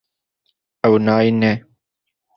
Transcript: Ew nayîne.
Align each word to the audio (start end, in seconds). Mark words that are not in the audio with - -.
Ew 0.87 0.93
nayîne. 1.05 1.51